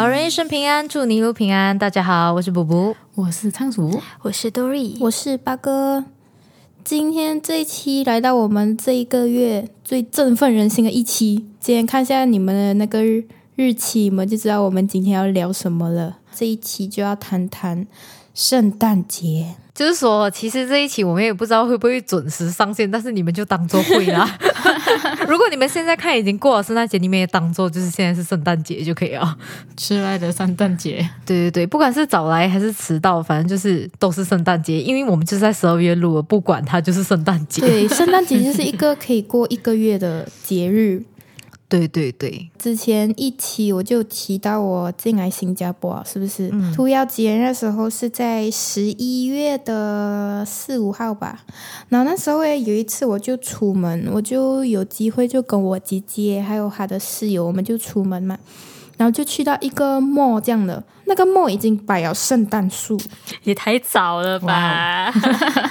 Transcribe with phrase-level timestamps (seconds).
[0.00, 1.78] 好人一生平安，祝你一路平安。
[1.78, 6.06] 大家好，我是卜卜，我是仓鼠，我是 Dory，我是八哥。
[6.82, 11.44] 今天这一期来到我们这一个月最振奋人心的一期。
[11.60, 16.16] 今天看一下你们的那个日期，你们就知道我们今天要聊什么了。
[16.34, 17.86] 这一期就要谈谈
[18.32, 19.56] 圣诞节。
[19.80, 24.28] 就是说，其实这一期我们也不知道会不会准时上线，但是你们就当做会啦。
[25.26, 29.34] 如果你们现在看已经过了圣诞节，你们也当做就是现在是圣诞节就可以了。
[29.78, 37.62] 迟来的圣诞节，对对对，不管是早来还是迟到，反正就是都是圣诞节，因为我们就是在十二月录，不管它就是圣诞节。
[37.62, 41.02] 对，圣诞节就是一个可以过一个月的节日。
[41.70, 46.50] 对对对，之前一期我就提到我进来新加坡，是不是？
[46.74, 51.44] 屠妖节那时候是在十一月的四五号吧。
[51.88, 58.36] 然后那时候诶，有一次我就出门，我就有机会就跟我姐姐还有她的室友，我们就出门嘛。
[58.96, 63.00] 然后就去到一个 mall 这样的，那个 mall 已经摆了圣诞树，
[63.44, 65.12] 也太早了吧？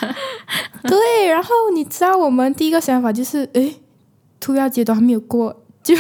[0.84, 1.28] 对。
[1.28, 3.76] 然后你知道我们第一个想法就是，诶，
[4.40, 5.64] 屠妖节都还没有过。
[5.84, 5.96] 就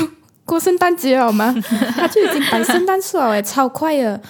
[0.45, 1.53] 过圣诞节好吗？
[1.95, 4.21] 他就已经摆圣诞树了，超快的。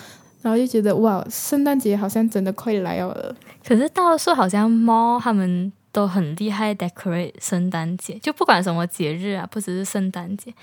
[0.42, 3.36] 然后就觉得哇，圣诞节好像真的快来了。
[3.67, 10.53] 可是到处好像猫他们都很厉害，decorate 圣诞节，就不管什么节日啊，不只是圣诞节。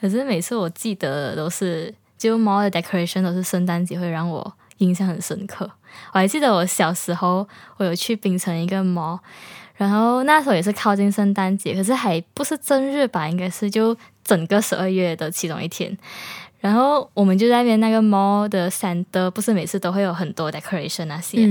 [0.00, 5.68] 可是每次我记得都是，就猫的 decoration 都是圣诞节，会让我印象很深刻。
[6.12, 7.46] 我还记得我小时候，
[7.78, 9.18] 我有去槟城一个猫，
[9.76, 13.96] 然后那时候也是靠近圣诞节，可是还不是正日吧，应该是就。
[14.24, 15.94] 整个十二月的其中一天，
[16.58, 21.46] 然后我们就在那边那个 mall 的山的，不是每次都会有很多 decoration 那些。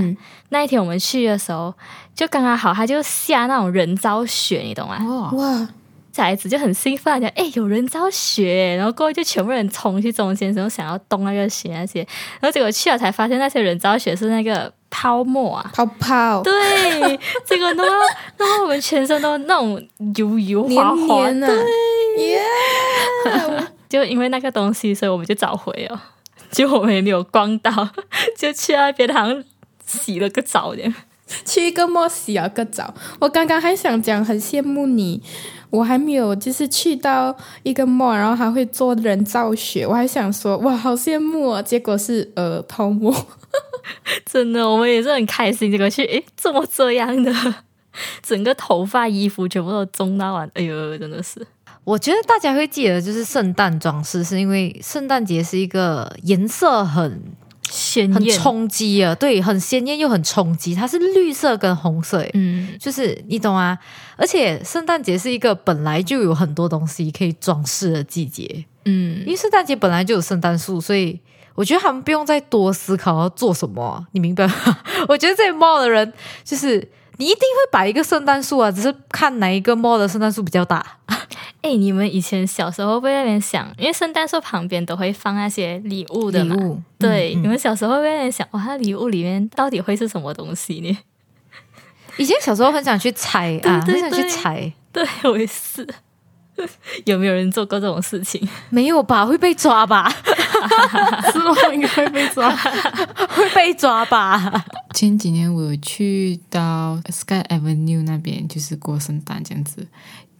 [0.50, 1.72] 那一天我们去的时候，
[2.16, 4.98] 就刚刚好，他就下那种人造雪，你懂吗？
[5.34, 5.70] 哇！
[6.12, 12.00] 小孩子就很兴奋，讲：“哎，有人造雪！”然后过后就全部人冲去中间，然后想要动那个雪那些。
[12.40, 16.44] 然后结果去了才发现，那些人造雪是那个泡沫啊，泡泡。
[16.44, 17.92] 对， 这个弄到
[18.38, 19.84] 弄到我们全身都那种
[20.16, 21.66] 油油滑滑的。
[22.20, 22.40] 耶！
[23.90, 26.00] 就因为那个东西，所以我们就找回了。
[26.52, 27.72] 结果我们也没有光到，
[28.38, 29.44] 就去那边好像
[29.84, 30.94] 洗了个澡的，
[31.44, 32.94] 去一个莫洗了个澡。
[33.20, 35.24] 我刚刚还想讲很羡慕你，
[35.72, 39.88] 我还没有就是去到一个莫，然后还会做人造雪。
[39.88, 41.62] 我还想说哇，好羡慕啊！
[41.64, 43.12] 结果是呃泡沫，
[44.26, 45.72] 真的，我们也是很开心。
[45.72, 47.34] 这个去诶，怎么这样的，
[48.22, 51.46] 整个头发、衣服全部都中到完，哎呦，真的是。
[51.84, 57.22] 我觉得大家会记得，就是圣诞装饰，是因为圣诞节是一个颜色很
[57.70, 60.74] 鲜艳、很冲击啊，对，很鲜艳又很冲击。
[60.74, 63.78] 它是绿色跟红色，嗯，就是你懂啊。
[64.16, 71.20] 而且圣诞节是一个本来就有很多东西可以装饰的季节，嗯，因为圣诞节本来就有圣诞树，所以
[71.56, 74.54] 我觉得他们不用再多思考要做什么，你明白吗？
[75.08, 76.12] 我觉得这些帽的人，
[76.44, 76.78] 就是
[77.18, 80.86] 你一定会摆一个圣诞树啊，只是看哪一个帽的圣诞树比较大。
[81.62, 86.56] 哎，你们以前小时候会在那边想，因为圣诞树旁边都会放那些礼物的嘛。
[87.00, 90.98] 对，你们小时候会在那边想，哇，它礼物里面到底会是什么东西呢？
[92.18, 94.72] 以前小时候很想去猜啊，很想去猜。
[94.92, 95.88] 对，我也是。
[97.06, 98.48] 有没有人做过这种事情？
[98.70, 99.26] 没有吧？
[99.26, 100.14] 会被抓吧？
[101.32, 101.56] 是吗？
[101.74, 102.50] 应该会被抓，
[103.30, 104.66] 会被抓吧？
[104.94, 109.88] 前几年我去到 Sky Avenue 那边，就是过圣诞这样子。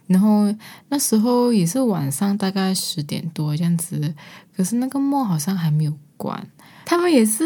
[0.06, 0.54] 然后
[0.90, 4.14] 那时候也是晚上大概十点多这样子，
[4.56, 6.46] 可是那个墨好像还没有关。
[6.84, 7.44] 他们也是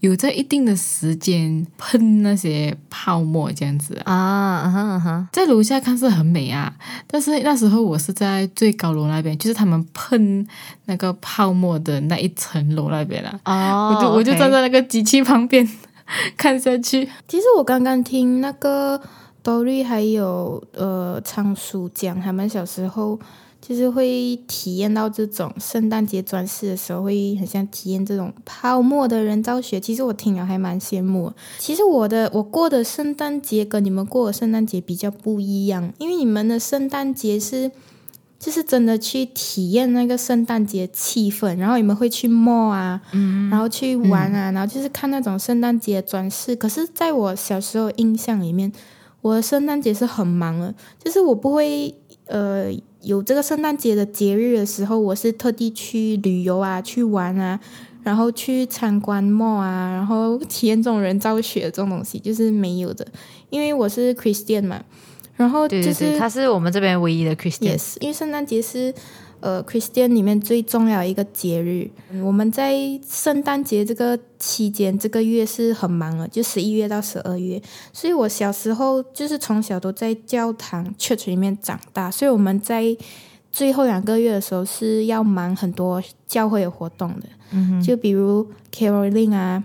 [0.00, 6.72] 有在一定的时间喷那些泡沫这样子啊，在楼下看是很美啊。
[7.06, 10.46] 但是那时候我是在最高楼那边，就是他们喷
[10.84, 13.40] 那个泡沫的那一层楼那边了。
[13.44, 15.68] 哦，我就我就站在那个机器旁边
[16.36, 17.08] 看下去。
[17.26, 19.00] 其实我刚刚听那个。
[19.42, 23.18] 多瑞还有呃仓鼠讲，他们小时候
[23.70, 29.78] 就是会体验到这种圣诞节装饰的时候，会很像体验这种泡沫的人造雪。
[29.78, 31.32] 其实我听了还蛮羡慕。
[31.60, 37.70] 其实我的我过的圣诞节跟你们过的圣诞节比较不一样，因为你们的圣诞节是
[38.40, 46.56] 就是真的去体验那个圣诞节气氛，然后你们会去 mall 啊，嗯，然后去玩啊，然后就是看那种圣诞节装饰。
[46.56, 48.72] 可是在我小时候印象里面。
[49.22, 50.74] 我的圣诞节是很忙的，
[51.04, 51.94] 就是我不会
[52.24, 57.58] 呃有这个圣诞节的节日的时候，我是特地去旅游啊，去玩啊，
[58.02, 63.06] 然后去参观 mall 啊，然后体验这种人造雪这种东西，就是没有的，
[63.48, 64.82] 因为我是 Christian 嘛，
[65.36, 68.92] 然后就是他是我们这边唯一的 Christian，因为圣诞节是
[69.40, 71.90] 呃，Christian 里面最重要的一个节日。
[72.22, 72.74] 我们在
[73.08, 77.60] 圣诞节这个期间，这个月是很忙的，就十一月到十二月。
[77.92, 82.96] 所以我小时候就是从小都在教堂 church 里面长大，所以我们在
[83.50, 87.26] 最后两个月的时候是要忙很多教会的活动的。
[87.52, 89.64] 嗯就比如 Caroling 啊，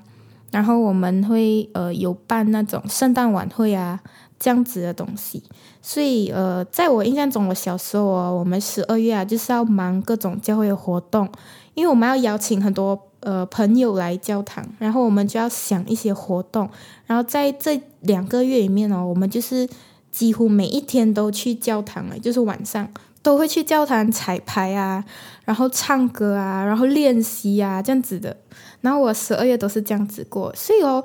[0.51, 3.99] 然后我们会呃有办那种圣诞晚会啊。
[4.37, 5.41] 这样子的东西，
[5.87, 11.29] 所以呃，在我印象中，我小时候哦，我们十二月啊，就是要忙各种教会的活动，
[11.75, 16.67] 因为我们要邀请很多呃朋友来教堂，然后我们就要想一些活动，
[17.05, 19.69] 然后在这两个月里面哦，我们就是
[20.09, 22.89] 几乎每一天都去教堂了，就是晚上
[23.21, 25.05] 都会去教堂彩排啊，
[25.43, 28.35] 然后唱歌啊，然后练习啊，这样子的。
[28.81, 31.03] 然后我十二月都是这样子过，所以哦，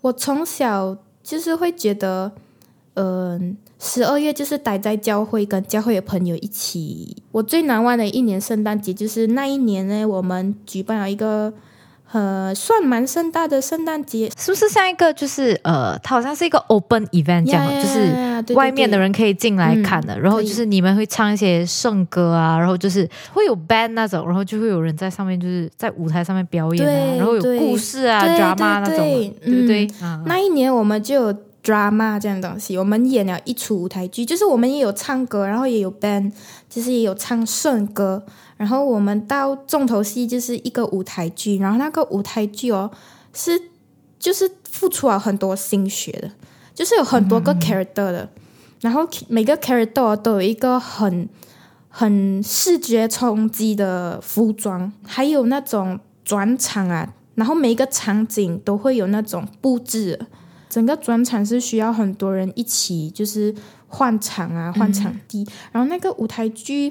[0.00, 2.32] 我从小就是会觉得。
[2.94, 7.16] 嗯，十二月就是待在教会，跟教会的朋友一起。
[7.32, 11.52] 我最难忘的一年圣诞节，就是那一年呢，我们举办了一个
[12.12, 20.16] 呃，算蛮盛大的圣诞节，是不是像一个就是呃，它好像是一个 open event 这样，就是外面的人可以进来看的。
[20.16, 28.98] 然后就是你们会唱一些圣歌啊，然后就是会有 band 那种，然后就会有人在上面，就是在舞台上面表演啊，然后有故事啊，drama 那种，
[29.44, 29.88] 对不对？
[30.24, 31.34] 那一年我们就。
[31.62, 36.32] Drama 这样东西，我们演了一出舞台剧，就是我们也有唱歌，然后也有 band，
[36.68, 38.24] 就是也有唱圣歌，
[38.56, 42.90] 然后我们到重头戏就是一个舞台剧，然后那个舞台剧哦
[43.32, 43.60] 是
[44.18, 46.30] 就是付出了很多心血的，
[46.74, 48.28] 就是有很多个 character 的，
[48.80, 51.28] 然后每个 character 都有一个很
[51.88, 60.18] 很视觉冲击的服装，还有那种转场啊，然后每一个场景都会有那种布置。
[60.72, 63.54] 整个转场是需要很多人一起，就是
[63.88, 65.46] 换场啊，换场地。
[65.70, 66.90] 然后那个舞台剧，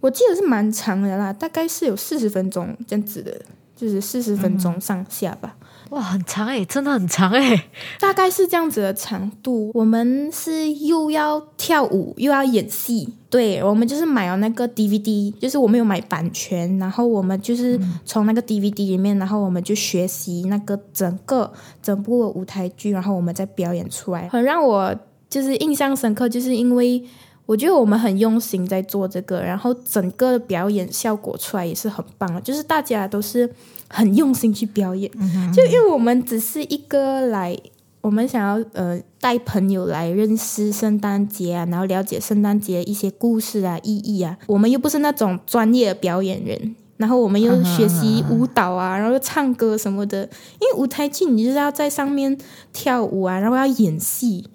[0.00, 3.40] 我记得是蛮长的啦，大概是有四十分钟这样子的，
[3.76, 5.54] 就是四十分钟上下吧。
[5.92, 7.64] 哇，很长诶，真的很长诶，
[8.00, 9.70] 大概是这样子的长度。
[9.74, 21.52] 我们是又要跳舞又要演戏，对，我们就是买了那个 DVD，就是我们有买版权，然后我们就是从那个 DVD 里面，然后我们就学习那个整个
[21.82, 24.26] 整部舞台剧，然后我们再表演出来。
[24.30, 24.96] 很让我
[25.28, 27.04] 就是印象深刻，就是因为
[27.44, 33.52] 我觉得我们很用心在做这个，然后整个表演效果出来也是很棒的，就是大家都是。
[33.94, 35.10] 很用心去表演，
[35.52, 37.54] 就因为我们只是一个来，
[38.00, 44.38] 我们想要呃带朋友来认识圣诞节啊，然后了解圣诞节一些故事啊、意义啊。
[44.46, 50.22] 我们又不是那种专业的表演人，然后我们又学习舞蹈啊，然后又唱歌什么的。
[50.58, 52.36] 因为舞台剧你就是要在上面
[52.72, 54.48] 跳舞啊，然后要演戏，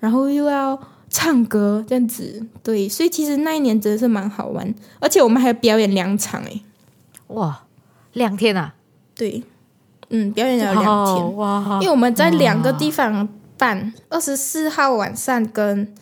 [0.00, 0.76] 然后又要
[1.08, 2.44] 唱歌这样子。
[2.64, 6.62] 对，所以其实那一年真的是蛮好玩，而且我们还表演两场诶，
[7.28, 7.62] 哇，
[8.12, 8.74] 两天啊！
[9.20, 9.44] 对，
[10.08, 11.78] 嗯，表演了两天，哇！
[11.82, 13.28] 因为我们在两个地方
[13.58, 15.92] 办，二十四号晚上跟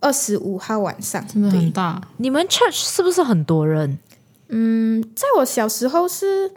[0.00, 2.00] 二十五号晚上，真的很大。
[2.16, 4.00] 你们 church 是不是很多人？
[4.48, 6.50] 嗯，在我小时候是。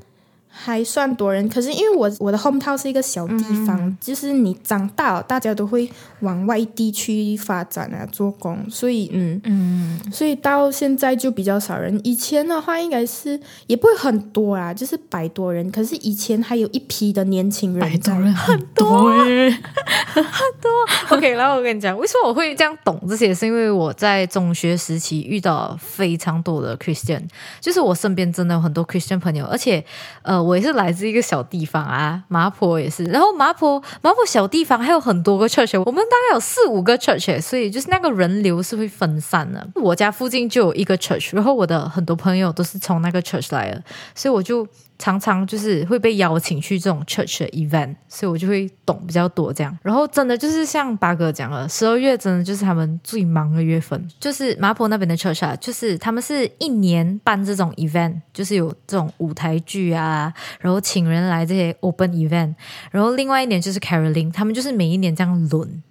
[0.60, 5.88] 还算多人，可是因为我我的 home town 是一个小地方，就是你长大了，大家都会
[6.22, 12.02] 往外地去发展啊，做工，所以嗯嗯，所以到现在就比较少人。
[12.04, 15.70] 以前的话，应该是也不会很多啊，就是百多人。
[15.72, 20.24] 可是以前还有一批的年轻人，百多人很多 很
[20.60, 20.72] 多。
[21.16, 23.32] OK，然后我跟你讲，为什么我会这样懂这些？
[23.32, 27.22] 是因为我在中学时期遇到非常多的 Christian，
[27.62, 29.86] 就是我身边真的有很多 Christian 朋友，而且
[30.24, 30.47] 呃。
[30.48, 33.04] 我也是来自一个小地方啊，麻婆也是。
[33.06, 39.68] 然后麻婆麻婆小地方还有很多个 church，我们大概有四五个 church，所以就是那个人流是会分散的。
[39.76, 43.84] 我家附近就有一个 church，然后我的很多朋友都是从那个 church 来的，
[44.16, 44.68] 所以我就。
[45.00, 49.78] 常常就是会被邀请去这种 church 的 event，所以我就会懂比较多这样。
[49.84, 54.08] 然后真的就是像八哥讲了，十二月真的就是他们最忙的月份。
[54.20, 62.56] 就是麻婆那边的 church 啊，就是他们是一年办这种 event，就是有这种舞台剧啊，然后请人来这些 open event。
[62.90, 65.84] 然后另外一年就是 Caroling，他们就是每一年这样轮，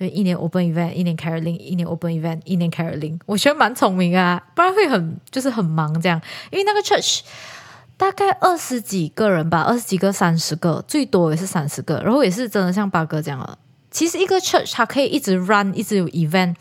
[0.00, 3.18] 就一年 open event，一年 Caroling，一年 open event，一年 Caroling。
[3.26, 6.18] 我觉得蛮聪明啊，不然会很就是很忙这样，
[6.50, 7.20] 因为那个 church。
[7.98, 12.00] 大概二十几个人吧，二十几个、三十个，最多也是三十个。
[12.04, 13.58] 然后也是真的像八哥这样了。
[13.90, 16.54] 其实一个 church 它可以一直 run，一直有 event。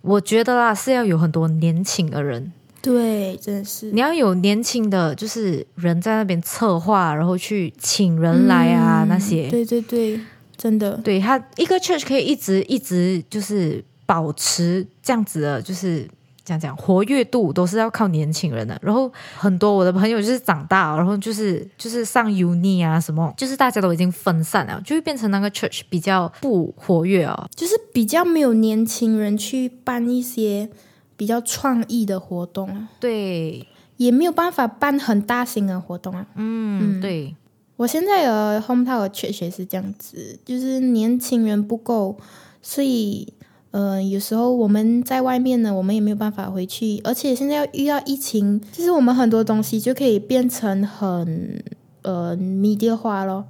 [0.00, 2.50] 我觉得啦，是要有很多年轻的人。
[2.80, 9.48] 对，真的是你要有年轻的，就是人在那边策划，然后去请人来啊那些。
[9.50, 10.18] 对对对，
[10.56, 10.96] 真的。
[11.04, 16.08] 对他一个 church 可以一直一直就是保持这样子的，就是。
[16.48, 18.78] 讲讲活跃度都是要靠年轻人的。
[18.82, 30.70] 然后很多我的朋友就是长大，然后就是就是上 uni 啊什么，就是大家都已经分散了，就会变成那个 church 比较不活跃哦，就是比较没有年轻人去办一些
[31.16, 32.88] 比较创意的活动啊。
[32.98, 33.66] 对，
[33.98, 36.26] 也没有办法办很大型的活动啊。
[36.36, 37.36] 嗯，对。
[37.76, 42.18] 我现在的 home tower church 也是这样子，就是年轻人不够，
[42.60, 43.32] 所以
[43.70, 47.00] 呃，有时候我们在外面呢，我们也没有办法回去。
[47.04, 51.62] 而且现在要遇到疫情，其实我们很多东西就可以变成很
[52.02, 53.44] 呃 media 化咯，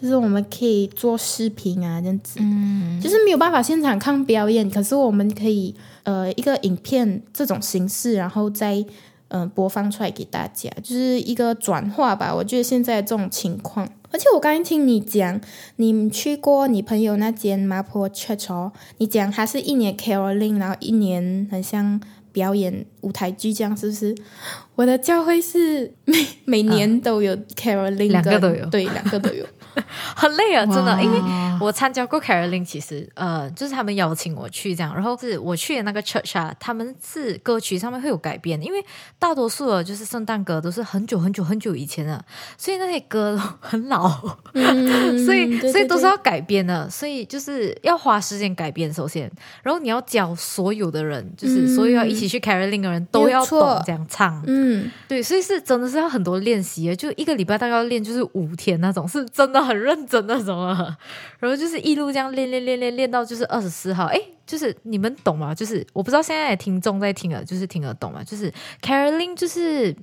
[0.00, 8.84] 就是我们可以做视频啊，这样子，嗯，就是没有办法现场看表演，可是我们可以呃一个影片这种形式，然后再。
[9.30, 12.34] 嗯，播放出来给大家，就是一个转化吧。
[12.34, 15.40] 我觉得现在这种情况，而且我刚才听你讲，
[15.76, 22.00] 你去过你朋友那间麻婆 church 哦，你讲他是一年 caroling，然后一年很像
[22.32, 24.14] 表演舞台剧这样，是不是？
[24.76, 29.44] 我的教会是每每年都有 caroling，两个都有，对，两个都有。
[30.16, 31.20] 很累啊，真的，因为
[31.60, 38.84] 我参加过 Caroline，其实呃，就是他们邀请我去这样，然后是我去的那个 church 啊，他们是歌曲上面会有改编，因为
[39.18, 42.24] 大多数的就是圣诞歌都是很久很久很久以前的，
[42.56, 44.08] 所以那些歌都很老，
[45.24, 49.30] 所以所以都是要改编的，所以就是要花时间改编，首先，
[49.62, 59.67] 然后你要教所有的人，就是所有要一起去 Caroline 的人都要懂这样唱，嗯，对，所以是真的是要很多练习，就一个礼拜大概要练就是五天那种，是真的。
[59.68, 60.96] 很认真那种啊，
[61.38, 65.54] 然后就是一路这样练练练练练到就是二十四号，哎，就是你们懂吗？
[65.54, 68.24] 就是我不知道现在听众在听了，就是听得懂吗？
[68.24, 69.94] 就是 Caroline，就是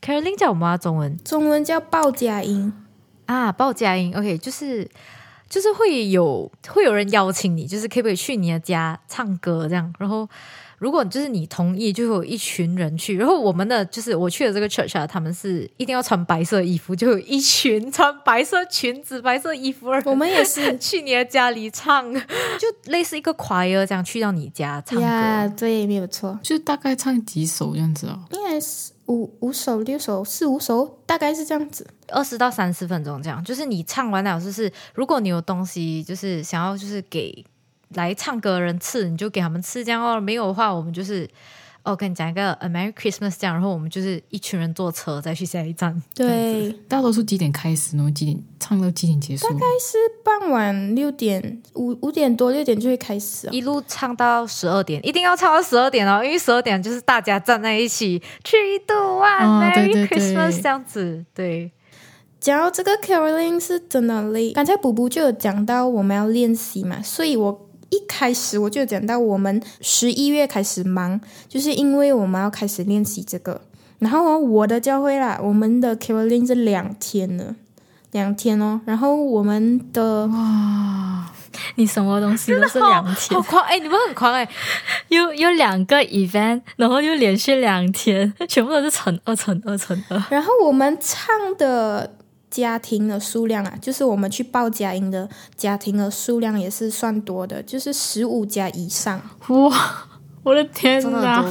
[0.00, 1.16] Caroline 叫什么中文？
[1.18, 2.72] 中文叫报佳音
[3.26, 4.16] 啊，报佳音。
[4.16, 4.88] OK，就是
[5.48, 10.28] 就是会有会有人邀请你，就是可不可以去你的家唱歌这样，然后。
[10.78, 13.16] 如果就是你同意，就有一群人去。
[13.16, 19.88] 然后我们的就是我去的这个 church 啊，他们是一定要穿白色衣服，就有一群穿白色裙子、 白色衣服。
[20.04, 22.20] 我们也是去你的家里唱， 就
[22.84, 25.54] 类似一个 choir 这样去到你家唱歌。
[25.56, 28.20] 对，没有错，就大概唱几首这样子哦。
[28.32, 33.42] 应该是五五首、六首、四五首，大概是这样子，二十到三十分钟这样。
[33.42, 37.44] 就是你唱完了，就是如果你有东西，就是想要就是给。
[37.94, 40.20] 来唱歌的人吃，你就给他们吃这样哦。
[40.20, 41.28] 没有的话，我们就是
[41.84, 46.02] 哦，跟你讲一个 A Merry Christmas 这样，然后我们就是一群人坐车再去下一站。
[46.14, 48.10] 对，大多数几点开始呢？
[48.12, 49.48] 几点唱到几点结束？
[49.48, 61.24] 大概是傍晚六点五五点多六点就会开始，一路唱到十二点，一定要唱到十二点哦，因为十二点就是大家站在一起去一度 One Merry Christmas 这样子。
[61.32, 61.72] 对，
[62.38, 64.52] 讲到这个 Caroling 是真的累。
[64.52, 67.67] 刚才补补就有讲到我们要练习嘛，所以我。
[67.90, 73.60] 一开始我就讲到，我们十一月开始忙，就是因为我们要开始练习这个。
[73.98, 77.56] 然后我的教会啦，我们的 Caroling 是两天呢，
[78.12, 78.80] 两天哦。
[78.84, 81.26] 然后我们的哇，
[81.76, 83.78] 你什么东西都是两天，好狂哎！
[83.78, 84.48] 你们很狂哎，
[85.08, 90.22] 有有两个 event，然后又连续两天，全部都是乘二乘二乘二。
[90.30, 92.17] 然后我们唱的。
[92.50, 99.20] 家庭的数量啊，就是我们去报佳音的家庭的数量也是算多的，就是十五家以上。
[99.48, 100.08] 哇，
[100.42, 101.44] 我的天哪！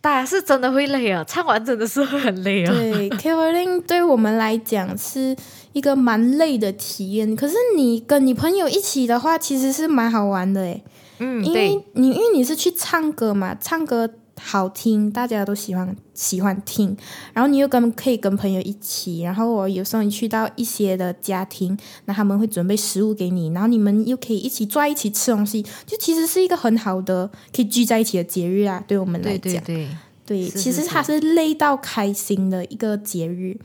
[0.00, 2.72] 大家是真的会累啊，唱完真的是会很累啊。
[2.72, 5.36] 对 k a r o l i n 对我们来讲是
[5.72, 10.82] 一个蛮累的体验，可是你跟你朋友一起的话，其实是蛮好玩的诶。
[11.18, 14.10] 嗯，因为你因为你是去唱歌嘛，唱歌。
[14.42, 16.96] 好听，大家都喜欢喜欢听，
[17.32, 29.88] 然后你又跟可以跟朋友一起，然后我有时候你去到一些的家庭，那他们会准备食物给你，然后你们又可以一起坐在一起吃东西，就其实是一个很好的可以聚在一起的节日啊，对我们来讲，对。
[30.26, 33.58] 对，其实它是累到开心的一个节日，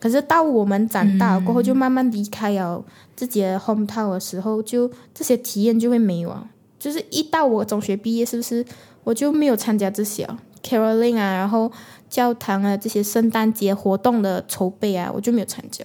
[0.00, 8.66] 可是到我们长大过后，就慢慢离开了自己的 home town 的时候，就这些体验就会没有啊，就是一到我中学毕业，是不是？
[9.08, 10.28] 我就没有参加这些
[10.62, 11.72] ，Caroline 啊，然后
[12.10, 15.82] 教堂啊这些圣诞节活动的筹备啊，我就没有参加。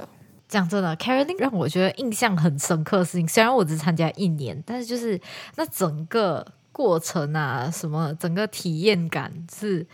[0.49, 5.17] 讲真的，Caroline 让我觉得印象很深刻的事情，虽然我只参加一年，但是就是
[5.55, 9.87] 那整个过程啊，什么整个体验感是，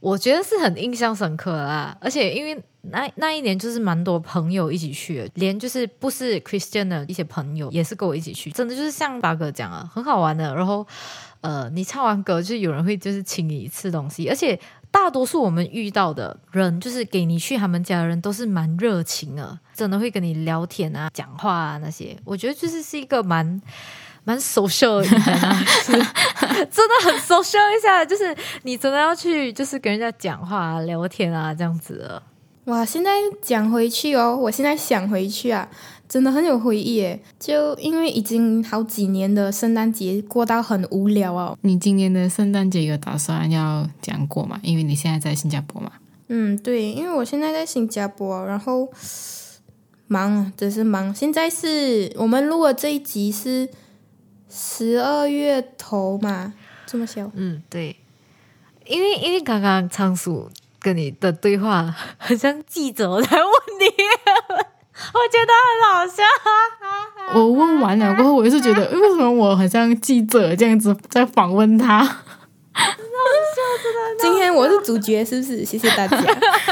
[0.00, 1.96] 我觉得是很印象深刻啦。
[2.00, 10.54] 而且因为那那一年就是蛮多朋友一起去，连就是不是 Christian 的一些朋友也是跟我一起去，真的就是像八哥讲啊，很好玩的。
[10.54, 10.86] 然后。
[11.40, 14.58] 呃，你唱完歌，就有人会就是请你吃东西，而且
[14.90, 22.18] 大多数我们遇到的人，就是给你去他们家的人，都是蛮热情的，真的会跟你聊天啊、讲话啊那些。
[22.24, 23.62] 我觉得就是是一个蛮
[24.24, 25.04] 蛮 social 的，
[26.70, 32.22] 真的很 social 一下，就是你真的要去，就是跟人家讲话、聊天啊，这样子的。
[32.64, 33.10] 哇，现在
[33.40, 35.66] 讲回去哦，我现在想回去啊，
[36.06, 37.18] 真的很有回忆诶。
[37.38, 41.56] 就因为已经好几年的圣诞节过到很无聊哦。
[41.62, 44.60] 你今年的圣诞节有打算要讲过吗？
[44.62, 45.90] 因为你现在在新加坡嘛。
[46.28, 48.86] 嗯，对，因为我现在在新加坡，然后
[50.08, 51.14] 忙，真是忙。
[51.14, 53.66] 现在是我们录的这一集是
[54.50, 56.54] 十二月头嘛，
[56.86, 57.30] 这么小。
[57.34, 57.96] 嗯，对，
[58.86, 60.50] 因为因为刚刚仓鼠
[60.80, 63.46] 跟你的对话好像记者在问
[63.78, 66.22] 你，我觉得很好笑。
[67.34, 72.22] 我问完了过后，我也是觉得为什么我很像记者这样子在访问他。
[74.18, 75.64] 今天我是主角，是不是？
[75.64, 76.16] 谢谢大家。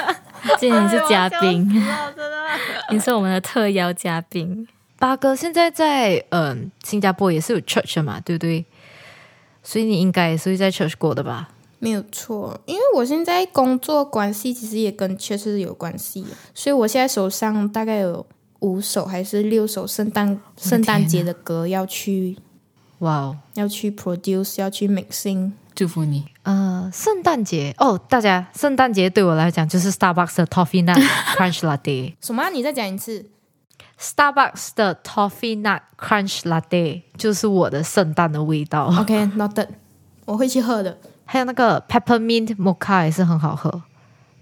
[0.58, 1.68] 今天你是嘉宾，
[2.90, 4.66] 你是我们的特邀嘉宾。
[4.98, 8.64] 八哥现在在嗯新加坡也是有 church 嘛，对不对？
[9.62, 11.50] 所以你应该也是在 church 过的吧？
[11.78, 16.24] 没有错，因为我现在工作关系其实也跟 church 有关系，
[16.54, 18.24] 所以我现在手上大概有
[18.60, 22.38] 五首还是六首圣诞圣诞节的歌要去，
[23.00, 25.52] 哇哦，要去 produce，要去 mixing。
[25.74, 26.24] 祝福你。
[26.44, 30.98] 呃，圣诞节哦，大家，圣诞节对我来讲就是 Starbucks 的 Toffee Nut
[31.36, 32.14] Crunch Latte。
[32.22, 32.48] 什么？
[32.48, 33.26] 你再讲一次
[34.00, 38.86] ？Starbucks 的 Toffee Nut Crunch Latte 就是我的圣诞的味道。
[38.98, 39.68] OK，Noted，
[40.24, 40.98] 我会去喝的。
[41.24, 43.82] 还有那个 Peppermint Mocha 也是很好喝。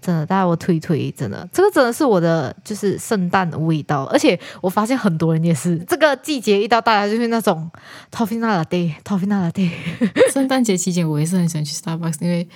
[0.01, 7.67] 真的，大家我推推，真的，这个真的是我的就是圣诞的味道，而且我发现很多人也是这个季节一到，大家就是那种
[8.11, 9.71] Toffee Nut Latte，Toffee Nut Latte。
[10.31, 12.47] 圣诞节期间我也是很喜欢去 Starbucks，因为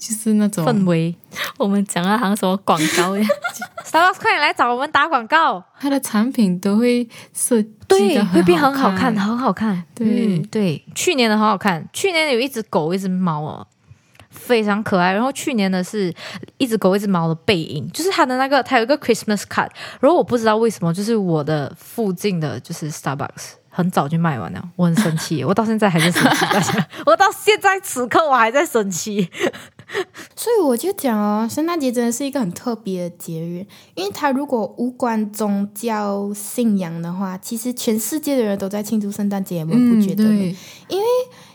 [0.00, 1.14] 就是那种氛围。
[1.58, 3.30] 我们讲了好像什么广告一样，
[3.84, 9.84] Starbucks 快点来找我们打广告，它的产品都会设对，会变很好看，很好看。
[9.94, 10.38] 对。
[10.50, 13.66] 对，去年的很好看，去年有一只狗，一只猫哦。
[14.30, 16.14] 非常可爱，然后去年的是
[16.56, 29.30] 一只狗一只猫的背影，就是它的那个，它有一个 Christmas card，然后我不知道为什么，就是我的附近的就是 Starbucks 很早就卖完了，我很生气， 我到现在还在生气， 大家，我到现在此刻我还在生气，
[30.34, 40.24] 所以我就讲哦，圣诞节真的是一个很特别的节日，因为它如果无关宗教信仰的话，其实全世界的人都在庆祝圣诞节，我们不觉得？
[40.24, 41.04] 因为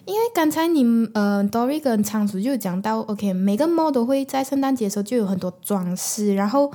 [0.06, 6.72] 因为刚才你呃，Dory 跟仓鼠就讲到，OK，每个 model 会在圣诞节的时候就有很多装饰，然后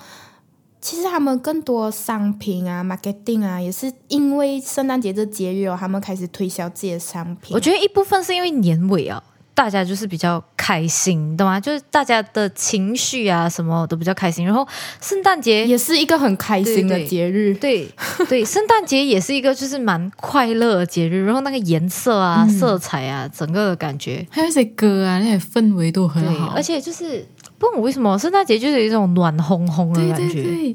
[0.80, 7.54] 其实他们更多商品啊，marketing 啊，也是因为圣诞节这节日哦，他们开始推销自己的商品。
[7.54, 9.22] 我觉得一部分是因为年尾啊。
[9.52, 11.60] 大家就是比较开心，懂吗？
[11.60, 14.46] 就是大家的情绪啊，什么都比较开心。
[14.46, 14.66] 然后
[15.02, 17.86] 圣诞节也是一个很开心的节日，对
[18.26, 21.26] 对，圣诞节也是一个就是蛮快乐的节日。
[21.26, 26.54] 然后那个颜色啊、色彩啊，整个的感觉，还有一些歌啊，那些氛围都很好。
[26.56, 27.26] 而且就是
[27.60, 30.74] 不懂为什么圣诞节就是有一种暖烘烘的感觉，对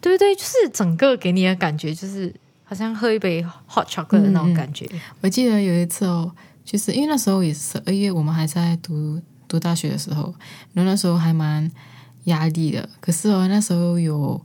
[0.00, 2.32] 对对，就是整个给你的感觉就是
[2.64, 4.88] 好像喝一杯 hot chocolate 的那种感觉。
[5.20, 6.32] 我记得有一次哦。
[6.64, 10.34] 就是因为那时候也是十二月，我们还在读读大学的时候，
[10.72, 11.70] 然后那时候还蛮
[12.24, 12.88] 压力的。
[13.02, 14.40] 可是哦，那时候有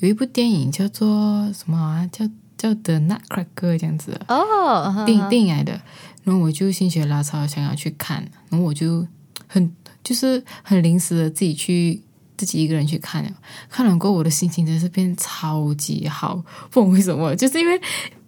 [0.00, 2.04] 有一部电影叫做什么啊？
[2.10, 2.26] 叫
[2.58, 5.80] 叫《The Nutcracker》这样子哦，电电影来的。
[6.24, 9.06] 然后我就心血来潮想要去看，然后我就
[9.46, 9.72] 很
[10.02, 12.00] 就是很临时的自己去
[12.36, 13.30] 自己一个人去看了。
[13.68, 17.80] 看了过后，我的心情真是变超级好，不懂为什么，就是因为。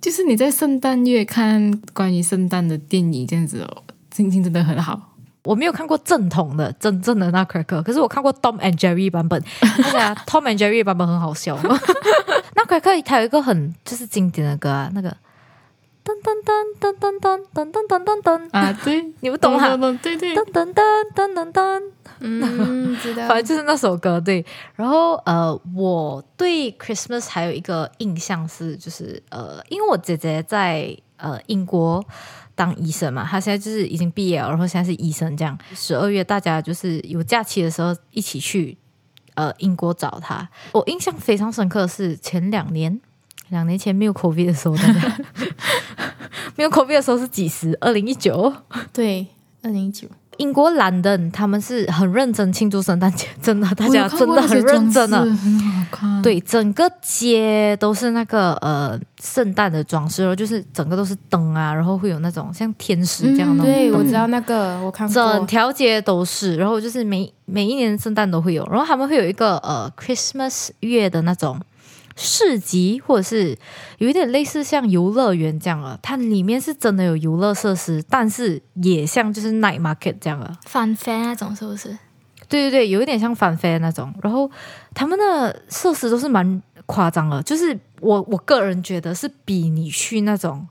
[0.03, 5.15] 就是你在圣诞月看关于圣诞的电影这样子哦，心情真的很好。
[5.45, 9.41] 我没有看过正统的真正的那 cracker，可是我看过 Tom and Jerry 版本。
[9.61, 11.57] 对啊，Tom and Jerry 版本很好笑。
[12.57, 15.17] 那 cracker 它有一个很就是经典的歌啊，那个
[16.05, 19.77] 噔噔噔噔噔噔噔噔噔噔啊，对，你不懂哈？
[20.03, 20.83] 对对，噔噔噔
[21.15, 21.83] 噔噔噔。
[22.25, 24.45] 嗯，知道，反正就是那首歌对。
[24.75, 32.05] 然后呃，我对 Christmas 还有一个印象是，就是呃，因为我姐姐在呃英国
[32.55, 35.37] 当医生嘛，她现在就是已经毕业了，然后现在是医生。
[35.37, 38.77] 这样十二月大家就是有假期的时候一起去
[39.35, 40.49] 呃英国找她。
[40.73, 43.01] 我印象非常深刻的是前两年，
[43.53, 45.17] 两年前没有 COVID 的时候，大家
[46.57, 47.77] 没有 COVID 的时候是几时？
[47.81, 48.53] 二零一九，
[48.93, 49.27] 对，
[49.63, 50.09] 二零一九。
[50.39, 56.23] 英国兰登他们是很认真庆祝圣诞节，真的，大家真的很认真的，很好看。
[56.23, 63.63] 对，整个街都是那个呃圣诞的装饰，就是整个都是灯啊，然后会有那种像天使这样的。
[63.63, 65.15] 对，我知道那个，我看过。
[65.15, 71.61] 整条街都是，然后就是每每一年圣诞都会有，然后他们会有一个呃 Christmas 月的那种
[72.17, 73.57] 市集，或者是
[73.99, 75.99] 有一点类似像游乐园这样了。
[76.03, 80.59] 它里面是真的有游乐设施，但是也像就是 night market 这样了。
[80.67, 81.89] 翻飞那种是不是？
[82.49, 84.13] 对对对，有一点像翻飞那种。
[84.23, 84.51] 然后
[84.95, 90.67] 他们的设施都是蛮夸张的，就是我我个人觉得是比你去那种。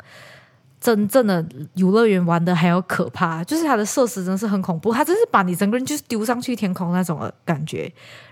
[0.82, 7.84] 真正的游乐园玩的还要可怕，就是它的设施真的是很恐怖，它真是把你整个人就是丢上去天空那种的感觉。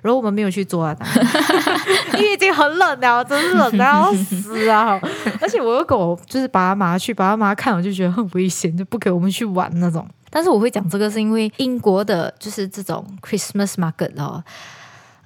[0.01, 0.97] 然后我们没有去做啊，
[2.17, 4.99] 因为已经很冷了，真是冷的要死啊！
[5.39, 10.07] 而且我又跟我就是爸妈去，爸妈看我就觉得很危险，就不给我们去玩那种。
[10.31, 14.43] 但是我会讲这个是因为英国的就是这种 Christmas market 哦，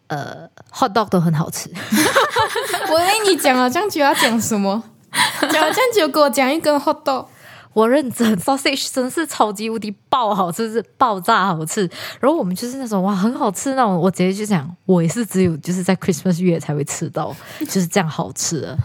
[0.07, 1.69] 呃，hot dog 都很好吃。
[2.91, 4.83] 我以为你讲啊这样就要讲什么？
[5.41, 7.25] 这样就给我讲一根 hot dog。
[7.73, 11.89] 我认真， sausage 真是超级无敌爆好吃，是爆炸好吃。
[12.19, 13.99] 然后我们就是那种哇，很好吃那种。
[13.99, 18.77] 我直接就讲，我也是只有就是在 Christmas 月才会吃到，就是这样好吃的。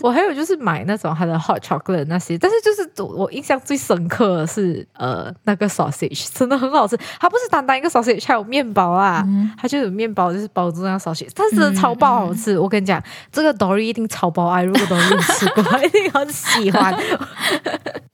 [0.00, 6.96] 我还有就是买那种它的 hot chocolate 那些，但是就是我印象最深刻的是呃那个 sausage 真的很好吃。
[7.20, 9.26] 它不是单单一个 sausage，还有面包啊，
[9.58, 12.58] 它就有面包就是包住那 sausage，它真的超爆好吃。
[12.58, 16.96] 我跟你讲，这个 Dory 一定超爆爱，如果 Dory 吃过， 一定很喜欢。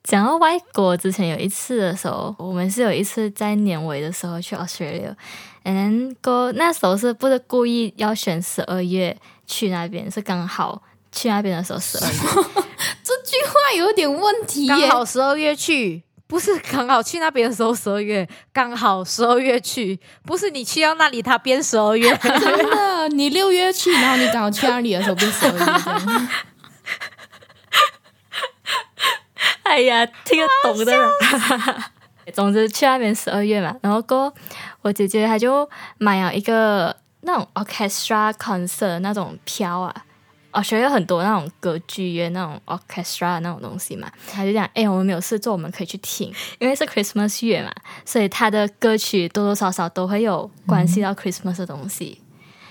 [0.04, 10.10] 讲到外国，之前有一次的时候，我们是有一次在年尾的时候去 Australia，and 哥那时候是不是故意要选十二月去那边？
[10.10, 12.18] 是刚好去那边的时候十二月。
[13.04, 14.66] 这句话有点问题。
[14.66, 22.10] 刚好十二月去，不是刚好去那边的时候十二月，刚好十二月去，不是你去到那里他变十二月。
[22.18, 26.28] 真的，你六月去，然后你刚好去那里的时候变十二月。
[29.72, 30.92] 哎呀，听得懂的。
[32.34, 34.30] 总之去那边十二月嘛，然后过
[34.82, 40.04] 我姐姐她就买了一个那种 orchestra concert 那种票啊，
[40.50, 44.12] 哦，学了很多那种歌剧院那种 orchestra 那种东西嘛。
[44.30, 47.72] 她就讲，哎，我们没有事做，我们可以去听，因为是 Christmas 月嘛，
[48.04, 52.20] 所以她的歌曲多多少少都会有关系到 Christmas 的东西，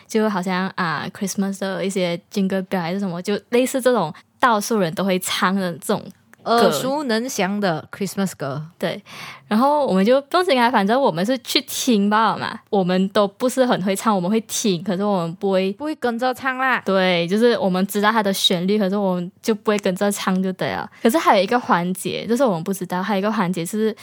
[0.07, 6.05] 就好像啊 Christmas 的一些军歌表还是什么，就类似这种到数人都会唱的这种。
[6.45, 9.01] 耳熟能详的 Christmas 歌，对，
[9.47, 16.82] 然后我们就不行啊，反正我们是去听吧嘛，我们都不是很会唱，我们会听，可是我们不会不会跟着唱啦。
[16.86, 20.89] 对，就是我们知道它的旋律，可是我们就不会跟着唱就对了。
[21.01, 23.95] 可是还有一个环节，就是我们不知道，还有一个环节是，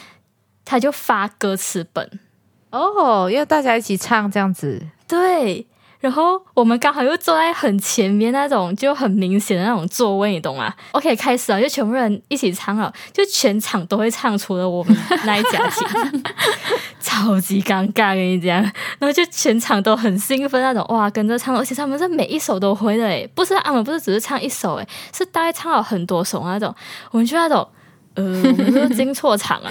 [0.64, 2.20] 他就发歌词本
[2.70, 5.66] 哦，要大家一起唱这样子，对。
[6.00, 16.22] 然后我们刚好又坐在很前面那种就很明显的那种座位，你懂吗？OK，开始了，就全部人一起唱了，就全场都会唱，除了我们那一家庭，
[17.00, 18.62] 超级尴尬，跟你讲。
[18.62, 26.72] 然后就全场都很兴奋那种，哇，跟着唱，而且他们是每一首都会的，诶，不是他们不是只是唱一首，诶，是大概唱了很多首那种。
[27.10, 27.68] 我们就那种，
[28.14, 29.70] 呃，我们是进错场了，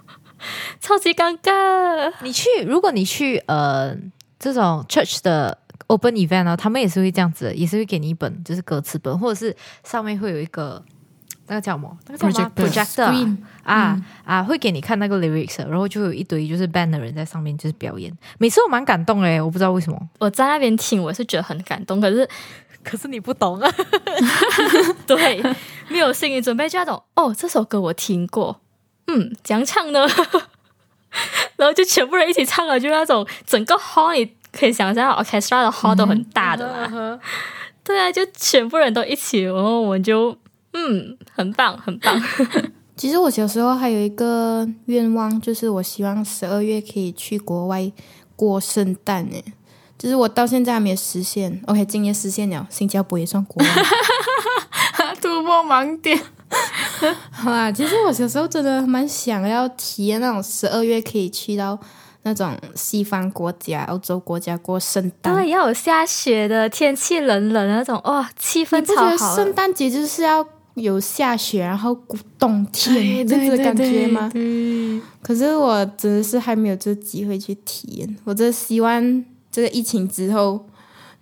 [0.78, 2.12] 超级尴尬。
[2.20, 3.96] 你去，如果你去，呃。
[4.38, 5.56] 这种 church 的
[5.88, 10.82] open event 呢，他们也是会这样子，也是会给你一本就是歌词本，或者是上面会有一个
[11.46, 11.98] 那个叫什么？
[12.06, 18.12] 那个叫什么？projector 啊啊，会给你看那个 lyrics，然后就有一堆就是 band 的人在上面就是表演。
[18.38, 19.98] 每次我蛮感动诶，我不知道为什么。
[20.18, 22.28] 我在那边听，我是觉得很感动，可是
[22.84, 23.70] 可是你不懂啊，
[25.06, 25.42] 对，
[25.88, 28.60] 没有心理准备就那种哦，这首歌我听过，
[29.06, 30.06] 嗯，怎样唱呢？
[31.56, 37.18] 然后就全部人一起唱了，就那种整个 hall 你可以想象，orchestra 的 hall 都很大的嘛。
[37.84, 40.36] 对啊，就全部人都一起，然后我们就
[40.74, 42.20] 嗯，很棒，很棒。
[42.96, 47.90] 其实我小时候还有一个愿望，就是我希望十二月可以去国外
[48.36, 49.42] 过圣诞诶，
[49.98, 51.60] 就是我到现在还没有实现。
[51.66, 53.68] OK，今年实现了，新加坡也算国外，
[55.20, 56.18] 突破盲点。
[57.30, 61.78] 好啊，其实我小时候真的蛮想要体验那种十二月可以去到
[62.22, 69.36] 那种西方国家、欧洲国家过圣诞，对，要有下雪的天气，冷冷那种，哇，气氛超好。
[69.36, 71.94] 圣诞节就是要有下雪，然后
[72.38, 74.30] 冬天这样子感觉吗？
[74.32, 80.66] 对可是我真的是还没有这机会去体验，我真的希望这个疫情之后。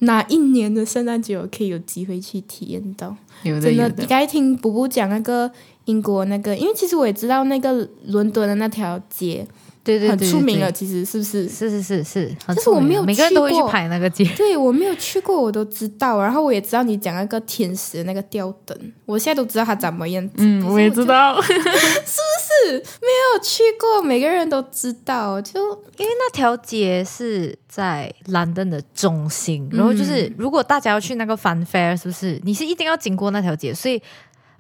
[0.00, 3.16] 哪一年的圣诞节我可以有机会去体验到？
[3.42, 5.50] 真的，你该听补补讲那个
[5.86, 9.48] 英国那个，因为其实我也知道那个伦敦的那条街，
[9.82, 10.70] 对对对很出名了。
[10.70, 11.48] 其实是不是？
[11.48, 14.22] 是是是是，但是我没有每个人都会去排那个街。
[14.36, 16.20] 对我没有去过，我都知道。
[16.20, 20.28] 然后我也知道你讲那个天使那个吊灯，我现在都知道它怎么样。
[20.36, 22.45] 嗯，我也知道，是不是？
[22.72, 25.40] 没有去过，每个人都知道。
[25.40, 25.60] 就
[25.98, 33.72] 因为那条街是在兰登的中心，然后就是如果大家要去那个 Fun Fair，是不是你是一定要经过那条街？
[33.74, 34.02] 所以，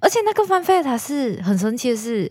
[0.00, 2.30] 而且那个 Fun Fair 它是很神奇的是。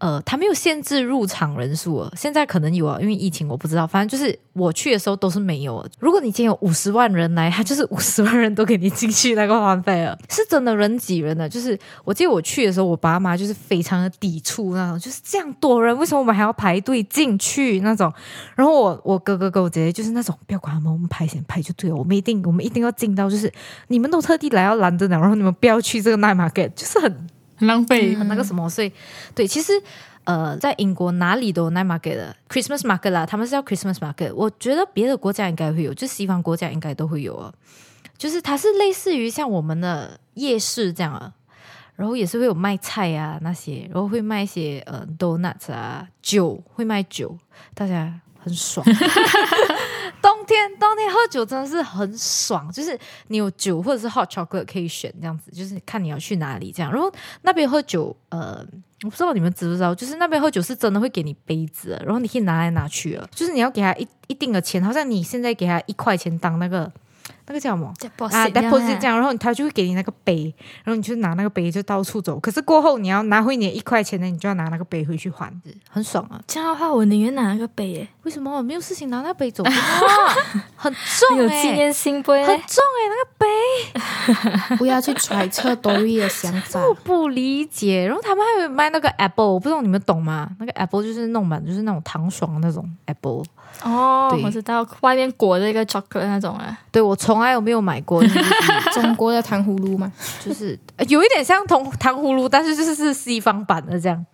[0.00, 3.86] 呃，他没有限制入场人数，现在可能有啊，因为疫情我不知道。
[3.86, 5.86] 反正就是我去的时候都是没有。
[5.98, 11.46] 如果你今天有五十万人来，他就是五十万人都给你进去那个花费了，是真的人挤人的。
[11.46, 18.10] 就是我记得我去的时候，我爸妈就是非常的抵触那种，就是这样多人，为什么我们还要排队进去那种？
[18.56, 23.52] 然后我我哥哥跟我姐姐就是那种不要管他们，我们排先排就对了，我们一定我们一定要进到，就是
[23.88, 27.26] 你们都特地来要拦着呢，然后你们不要去这个奈马盖就是很。
[27.60, 28.92] 浪费很那个什么，所以
[29.34, 29.72] 对，其实
[30.24, 34.34] 呃，在英国哪里都有 night market 的 Christmas market 啦，他们是叫 Christmas market。
[34.34, 37.52] 我觉得别的国家应该会有，就西方国家应该都会有啊。
[38.18, 41.32] 就是它是类似于像我们的夜市这样啊，
[41.96, 47.36] 然后也是会有卖菜啊那些，然后会卖一些呃 donuts 啊，酒会卖酒，
[47.74, 48.84] 大家很爽。
[50.22, 56.92] 冬天，冬天喝酒真的是很爽，就是你有酒或者是 hot chocolate 可以选，这样子就是看你要去哪里这样。
[56.92, 58.64] 然后那边喝酒，呃，
[59.02, 66.90] 我不知道你们知不知道，就是那边喝酒是真的会给你杯子，然后你可以拿来拿去了，就是你要给他一一定的钱，好像你现在给他一块钱当那个。
[67.50, 67.92] 那个叫什么
[68.30, 72.38] 啊？deposit 这样，然后他就会给你那个杯，然后你就拿那个杯就到处走。
[72.38, 75.52] 可是过后你要拿回你的一块钱呢，你就要拿那个杯回去还，
[75.90, 76.40] 很爽啊！
[76.46, 78.08] 这样的话，我宁愿拿那个杯耶。
[78.22, 78.62] 为什么？
[78.62, 79.64] 没有事情拿那杯走？
[80.76, 83.30] 很重有纪念性杯，很重哎，那个
[84.68, 84.76] 杯。
[84.78, 88.06] 不要去揣测多瑞的想法，我不理解。
[88.06, 90.48] 然后他们还有卖那个 apple，我不知道你们懂吗？
[90.60, 93.42] 那个 apple 就是弄满，就是那种糖爽那种 apple。
[93.82, 96.78] 哦，我知道，外面裹着一个 chocolate 那种啊。
[96.92, 98.22] 对，我从来有没有买过
[98.92, 100.12] 中国的糖葫芦嘛，
[100.44, 100.78] 就是
[101.08, 104.26] 有一点像糖糖葫芦，但是就是是西方版的这样。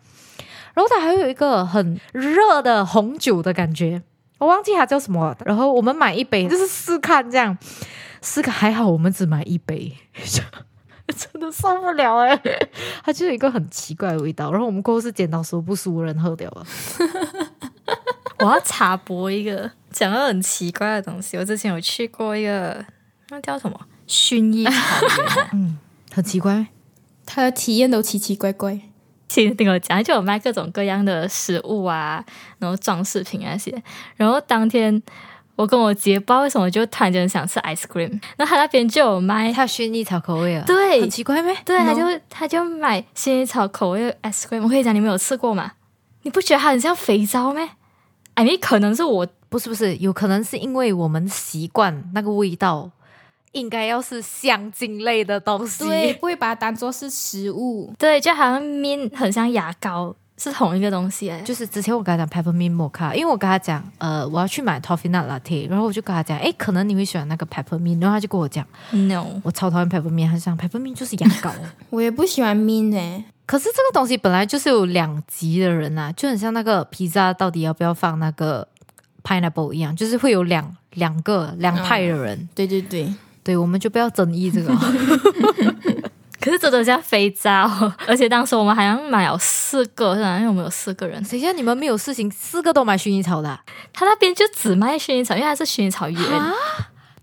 [0.75, 4.03] 然后它还有一个很热的红酒的感觉，
[4.39, 5.35] 我忘记它叫什么。
[5.45, 7.57] 然后我们买一杯，就是试看这样，
[8.21, 9.91] 试看还好，我们只买一杯，
[11.17, 12.39] 真的受不了哎，
[13.05, 14.51] 它就有一个很奇怪的味道。
[14.51, 16.67] 然后我们过后是剪刀石不输人喝掉了。
[18.45, 21.37] 我要插播一个讲到很奇怪的东西。
[21.37, 22.85] 我之前有去过一个，
[23.31, 24.73] 那叫什么薰衣草
[25.37, 25.79] 原， 嗯，
[26.13, 26.67] 很奇怪，
[27.25, 28.79] 它的体验都奇奇怪怪。
[29.29, 32.25] 其实听我讲，就有卖各种各样的食物啊，
[32.59, 33.83] 然后装饰品那些。
[34.15, 35.03] 然后当天
[35.57, 41.57] 我跟我姐不知道为什么就突然间想吃 ice cream，那他那边就有卖他薰衣草口味啊，对，很奇怪呗。
[41.65, 44.63] 对，他就他就买薰衣草口味 ice cream。
[44.63, 45.73] 我可以讲，你没有吃过吗？
[46.23, 47.69] 你不觉得它很像肥皂吗？
[48.37, 52.91] 哎，你可能是我不是不是，有可能是因为我们习惯那个味道，
[53.53, 61.33] 应该要是香精类的东西，对，不会把它当做是食物，对，就好像面很像牙膏，是同一个东西。
[61.47, 71.51] 就是之前我跟他讲 peppermint mocha，因为我跟他讲，呃，我要去买 toffee nut latte，然后我就跟他讲，哎，可能你会喜欢那个 peppermint，然后他就跟我讲，no，我超讨厌 peppermint，他讲 peppermint 就是牙膏，
[71.89, 73.25] 我也不喜欢 mint 诶。
[73.47, 78.67] 可是这个东西本来就是有两极的人呐，就很像那个披萨到底要不要放那个
[79.23, 82.49] pineapple 一样，就是会有两两个两派的人。
[82.55, 84.75] 对对对，对，我们就不要争议这个。
[86.41, 87.69] 可是真的像肥皂，
[88.07, 90.37] 而且当时我们好像买了四个，是吧？
[90.37, 91.25] 因为我们有四个人。
[91.25, 93.59] 谁叫你们没有事情，四个都买薰衣草的？
[93.93, 96.21] 他那边就只卖薰衣草，因为它是薰衣草园。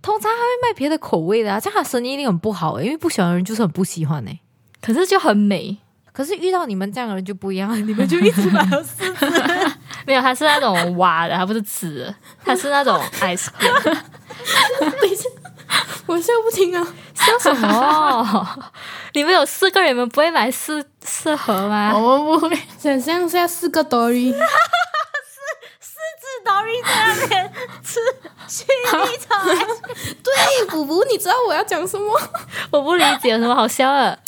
[0.02, 4.32] 通常还会卖别的口味的啊，这样他生意一定很不好，因为不喜欢的人就是很不喜欢呢。
[4.82, 5.78] 可是就很美。
[6.14, 9.32] 可是遇到你们这样的人就不一样，你们就一直买四支，
[10.06, 12.14] 没有，它是那种挖的，它不是纸，
[12.46, 13.84] 它是那种 ice cream。
[14.80, 15.28] 等一下，
[16.06, 16.88] 我笑不停啊！
[17.16, 18.72] 笑什么？
[19.14, 21.98] 你们有四个人，你们不会买四四盒吗？
[21.98, 22.60] 我们不会。
[22.78, 24.40] 想象下四个 Dory，四
[25.80, 28.00] 四只 Dory 在那边吃
[28.48, 29.44] 薰衣草。
[30.24, 32.20] 对，补补，你知道我要讲什么？
[32.72, 34.20] 我不理解，有什么好笑的？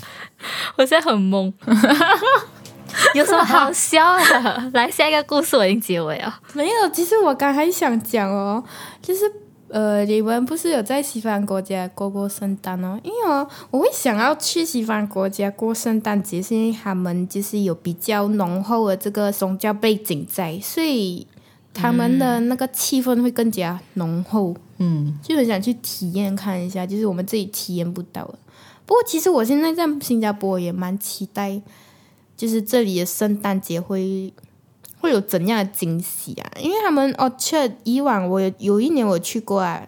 [0.77, 1.51] 我现在很懵，
[3.13, 4.71] 有什么好笑的？
[4.73, 6.39] 来下一个故事，我已经结尾了。
[6.53, 8.63] 没有，其实我刚还想讲哦，
[9.01, 9.31] 就是
[9.67, 12.99] 呃，你们不是有在西方国家过过圣诞哦？
[13.03, 21.27] 因为哦，我会想要去西方国家过圣诞节，是因为他们就是有比较浓厚的这个宗教背景在，所以
[21.73, 24.55] 他们的那个气氛会更加浓厚。
[24.77, 28.37] 嗯，就很想去体验看一下，就是我们自己体验不到的。
[28.85, 31.61] 不过，其实我现在在新加坡也蛮期待，
[32.37, 34.33] 就是这里的圣诞节会
[34.99, 36.51] 会有怎样的惊喜啊？
[36.59, 39.87] 因为他们 Orchard 以往我有有一年我去过啊，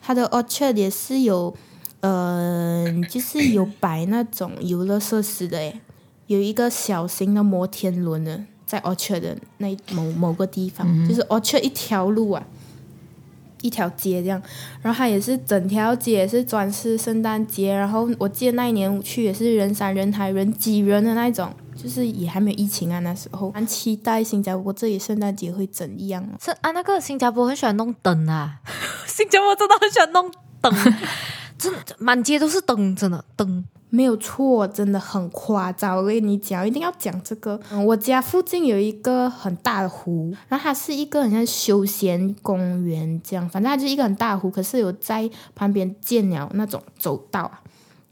[0.00, 1.54] 他的 Orchard 也是有，
[2.00, 5.80] 呃，就是有摆那种游乐设施的诶，
[6.26, 12.46] 有一个小型的摩天轮的，在 Orchard 的那某某个地方，就是 Orchard 一条路啊，
[13.66, 14.40] 一条街这样。
[14.82, 21.52] 然后它也是整条街是装饰圣诞节，然后我记得那一年去也是人山人海、人挤人的那种。
[21.76, 26.26] 就是也还没有疫情啊，那时候蛮期待新加坡这里圣诞节会怎样。
[26.42, 28.60] 是啊，那个新加坡很喜欢弄灯啊，
[29.06, 30.72] 新加坡真的很喜欢弄灯，
[31.58, 35.96] 真满街都是灯，真的灯没有错，真的很夸张。
[35.96, 37.58] 我跟你讲，一定要讲这个。
[37.70, 47.60] 嗯，我家附近有一个很大的湖，然后它是一个很像休闲公园这样，反正它就是一个很大的湖，可是有在旁边建了那种走道啊。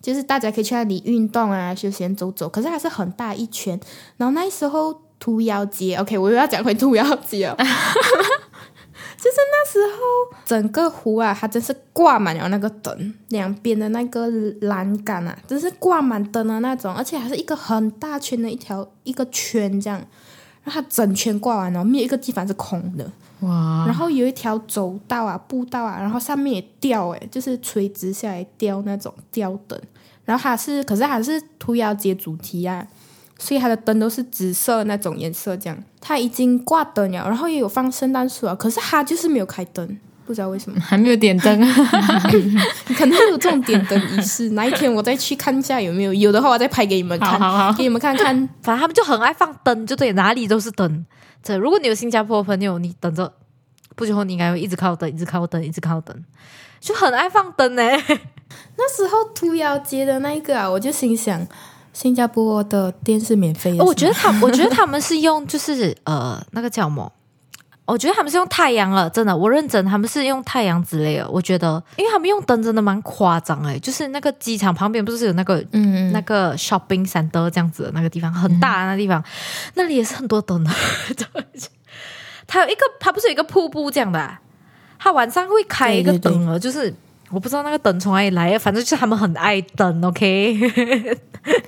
[0.01, 2.47] 就是大家可以去那里运动啊，休闲走走。
[2.49, 3.81] 可是还是很大一圈。
[4.19, 7.57] 然后那时候屠妖节，OK，我又要讲回屠妖节了。
[9.25, 14.29] 就是那时候整个湖啊，它真是挂满了那个灯，两边的那个
[14.61, 19.99] 栏杆啊，真是挂满灯的那种，而且还是一个很大圈的一条一个圈这样，
[20.63, 23.11] 然后它整圈挂完了，没有一个地方是空的。
[23.41, 23.85] 哇！
[23.87, 29.81] 然后有一条走道啊，步道啊，然后上面也吊诶，就是垂直下来吊那种吊灯。
[30.27, 32.87] 然后它是，可是它是涂鸦街主题啊，
[33.39, 35.79] 所以它的灯都是紫色那种颜色，这样。
[36.01, 41.61] 它已经挂灯了，然后也有放圣诞树啊，可是它就是没有开灯，不知道为什么还没有点灯，
[42.97, 44.51] 可能有这种点灯仪式。
[44.51, 48.35] 哪一天我再去看一下有没有，有的话我再拍给你们看，给你们看看。
[48.63, 51.05] 反正他们就很爱放灯，就对，哪里都是灯。
[51.43, 53.33] 这如果你有新加坡朋友，你等着，
[53.97, 56.25] 不久后你应该会一直靠灯，一直靠灯，一直靠灯，
[56.81, 57.83] 就很爱放灯呢。
[58.77, 61.47] 那时候屠妖节的那一个啊，我就心想，
[61.95, 63.75] 新加坡的电视免费。
[63.79, 67.11] 我觉得他， 我觉得他们是用就是呃那个叫什么？
[67.87, 71.31] 我觉得他们是用太阳了，真的，我认真，他们是用太阳之类的。
[71.31, 79.23] 我觉得，因为他们用灯真的蛮夸张哎，就是那个机场旁边不是有那个嗯那个 shopping center 这样子的那个地方，很大那地方，
[79.75, 80.71] 那里也是很多灯的。
[82.47, 84.39] 它有一个，它不是有一个瀑布这样的，
[84.99, 86.95] 它晚上会开一个灯啊，就是。
[87.31, 90.53] 我不知道那个灯从哪里来，反正就是他们很爱灯，OK？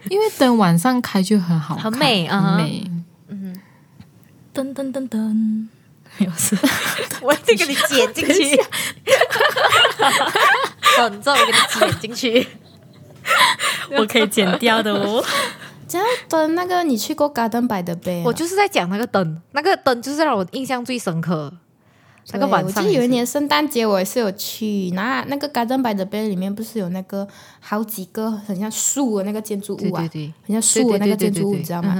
[0.09, 2.90] 因为灯晚上开就很好，很美啊，很美。
[3.29, 3.55] 嗯，
[4.55, 5.66] 噔噔噔噔，
[6.19, 6.57] 有事，
[7.21, 8.57] 我一定给你剪进去。
[10.97, 12.47] 等着我，给你剪进去，
[13.99, 15.25] 我可以剪掉的哦。
[15.88, 18.23] 这样灯，那个你去过 Garden by the Bay？
[18.23, 21.53] 我就是在讲那个灯，那个灯就是让我印象最深刻。
[22.33, 27.27] 那个晚上，我记得有一年圣诞节我也是有去，那那个 Garden by the Bay 里面不是有那个
[27.61, 30.09] 好几个很像树的那个建筑物啊，
[30.43, 31.95] 很像树的那个建筑物，你知道吗？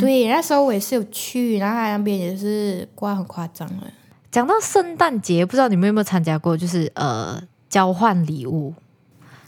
[0.00, 3.84] 对，那时候我也是有去，然后那边也是挂很夸张了。
[4.30, 6.56] 讲到圣诞节，不知道你们有没有参加过？
[6.56, 8.72] 就是呃，交换礼物，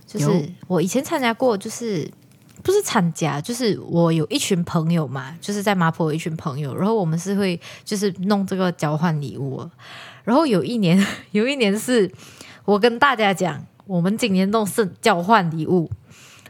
[0.07, 2.11] 就是我以前参加过，就是
[2.63, 9.69] 不是参加，就是我有一群朋友嘛，就是在麻坡有一群朋友，然后我们是会就是弄这个交换礼物。
[10.25, 12.11] 然后有一年， 有一年是
[12.65, 15.91] 我跟大家讲，我们今年弄是交换礼物。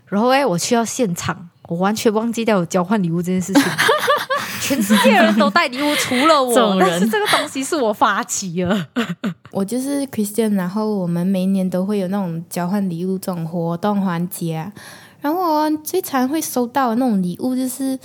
[0.07, 3.63] 然后哎，我去到现场，我完全忘记掉有交换礼物这件事情。
[4.61, 8.87] 全世界人都带礼物，除了我，但是这个东西是我发起的。
[9.51, 14.73] 我就是 Christian，然后我们每一年都会有那种交换礼物这种活动环节啊。
[15.21, 17.99] 然后我最常会收到的那种礼物就是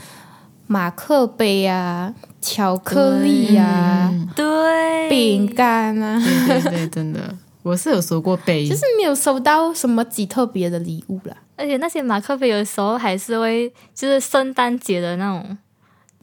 [0.67, 2.13] 马克杯啊。
[2.41, 11.35] 巧克力啊，对，饼干啊，对对对，真的，我是有收过杯，就是没有收到什么几特别的礼物啦。
[11.55, 15.57] 而且那些马克杯有时候还是会，就是圣诞节的那种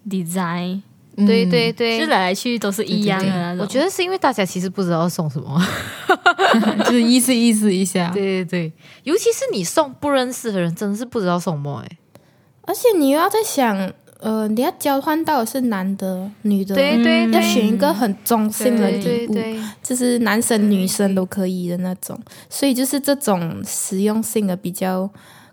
[0.09, 0.83] design，
[1.17, 3.63] 对对对，就来来去都是一样的那种。
[3.63, 5.61] 我觉得是因为大家其实不知道送什么，
[6.85, 8.11] 就是意思意思一下。
[8.11, 8.73] 对对对，
[9.05, 11.99] 尤其是你送不认识的人，真的是不知道送什么哎。
[12.63, 13.93] 而且你又要在想。
[14.23, 19.35] 呃，你要交换到的是男的、女的，对对，要选一个很中性的礼物，
[19.83, 22.17] 就是男生女生都可以的那种。
[22.49, 25.11] 所以就是这种实用性的比较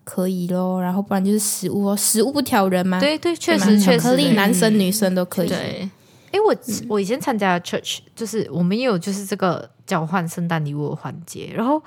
[0.10, 3.00] 可以咯，然后不然就是食物哦，食物不挑人嘛。
[3.00, 5.48] 对对，确实确实，男生女生都可以。
[5.48, 5.88] 对，
[6.32, 6.56] 哎，我
[6.88, 11.80] 我以前参加 church，就是我们也有就是这个交换圣诞礼物的环节，然后。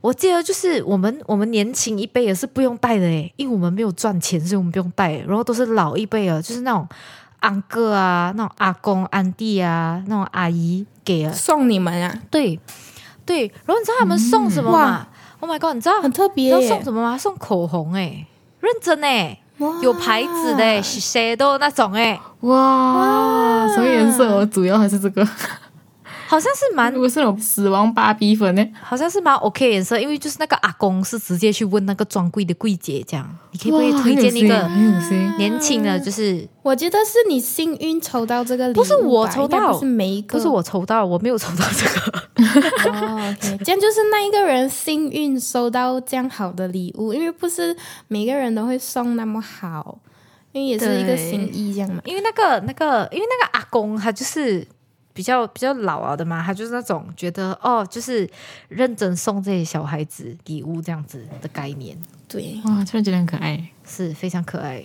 [0.00, 5.16] 我记得就是我们我们年轻一辈也是不用带的诶，因为我们没有赚钱，所以我们不用带。
[5.26, 6.86] 然后都是老一辈啊，就是那种
[7.40, 12.16] 安哥啊、那种阿公、安弟啊、那种阿姨给了送你们啊。
[12.30, 12.60] 对
[13.26, 15.08] 对，然后你知道他们送什么吗
[15.40, 15.74] ？Oh my god！
[15.74, 17.16] 你知道很特别，要送什么吗？
[17.16, 18.26] 送口红诶，
[18.60, 19.38] 认真诶，
[19.82, 22.18] 有牌子的，谁都那种哎。
[22.40, 24.44] 哇，什么颜色？
[24.46, 25.26] 主要还是这个。
[26.28, 28.68] 好像是蛮如果是那种死亡芭比粉呢？
[28.82, 34.68] 好像是蛮 OK 颜色，因为就是那个阿公是直接去问那个专柜的柜姐，这样你可不可以推荐一个
[35.38, 42.28] 年轻的，就是我觉得是你幸运抽到这个礼物，不是我抽到不是每一个，不是我抽到，我没有抽到这个。
[43.64, 47.74] 这样就是那一个人幸运收到这样好的礼物，因为不是
[48.06, 49.98] 每个人都会送那么好，
[50.52, 52.02] 因为也是一个心意这样嘛。
[52.04, 54.66] 因为那个那个，因为那个阿公他就是
[55.18, 58.30] 比较比较老啊的嘛，他就是那种觉得哦，就是
[58.68, 61.98] 认真送这些小孩子礼物这样子的概念，
[62.28, 63.60] 对，哇，突然觉得很可爱。
[63.84, 64.80] 是非常可爱。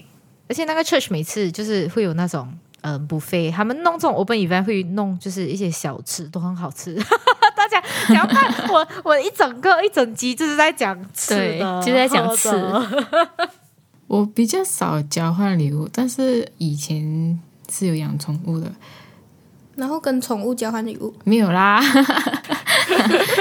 [0.50, 6.96] 而且那个 church 每次就是会有那种嗯 buffet，他们弄这种 open event 会弄就是一些小吃都很好吃。
[7.56, 12.50] 大家想要看我我一整个一整集就是在讲吃对 的，就在讲吃
[14.08, 17.40] 我比较少交换礼物，但是以前
[17.72, 18.72] 是有养宠物的，
[19.76, 21.82] 然后跟宠物交换礼物，没有啦。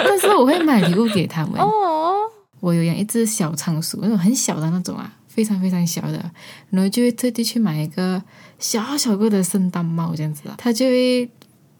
[0.04, 1.60] 但是我会买礼物给他们。
[1.60, 2.14] 哦。
[2.60, 6.30] 我有养一只小仓鼠，那种很小的那种啊，非常非常小的，
[6.70, 8.22] 然后就会特地去买一个
[8.58, 11.28] 小小个的圣诞帽这样子啊，它就会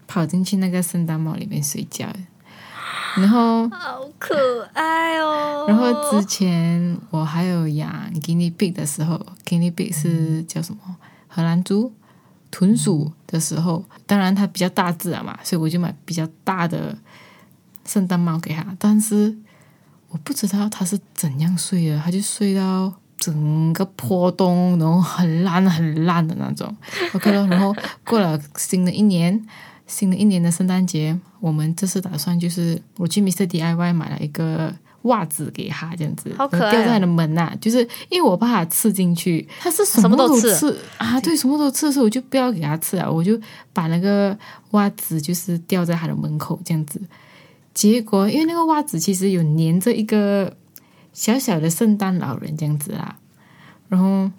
[0.09, 2.07] 跑进去那个圣诞帽里面睡觉。
[3.15, 5.67] 然后，好可爱哦。
[5.69, 10.97] 然后之前我还有养 guinea pig 的时候，guinea pig 是叫什么？
[11.29, 11.93] 荷兰猪、
[12.53, 16.97] 豚鼠的时候，当然它比较大只啊嘛，所以我就买比较大的
[17.85, 18.65] 圣诞帽给它。
[18.79, 19.37] 但是
[20.11, 26.73] 我不知道它是怎样睡的，它就睡到整个破洞，然后很烂很烂的那种。
[27.15, 27.75] OK 了，然后
[28.05, 29.45] 过了新的一年。
[29.85, 40.55] 新的一年的圣诞节，我们这次打算就是我去 Mr DIY 买了一个袜子给他，这样子，好可爱然后吊在他的门呐、就是因为我怕他刺进去，他是什什么都都刺。
[40.55, 43.39] 刺啊，对，什么都刺，所以我就不要给他刺啊，我就
[43.73, 44.37] 把那个
[44.73, 47.01] 袜子就是掉在他的门口这样子。
[47.75, 50.55] 结果因为那个袜子其实有粘着一个
[51.13, 53.17] 小小的圣诞老人这样子啦，
[53.89, 54.31] 然后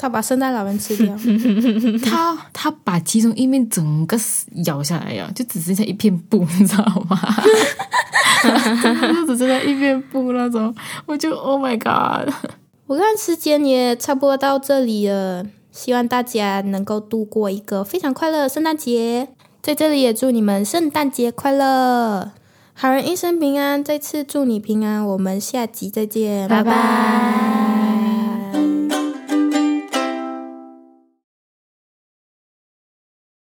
[0.00, 1.14] 他把圣诞老人吃掉，
[2.02, 4.16] 他他把其中一面整个
[4.64, 7.20] 咬下来呀，就只剩下一片布，你知道吗？
[8.42, 10.74] 就只剩下一片布那种，
[11.04, 12.32] 我就 Oh my God！
[12.86, 19.28] 我看时间也差不多到这里了，希望大家能够度过一个非常快乐的圣诞节。
[19.60, 22.30] 在这里也祝你们圣诞节快乐，
[22.72, 23.84] 好人一生平安。
[23.84, 27.69] 再次祝你平安，我们下集再见，拜拜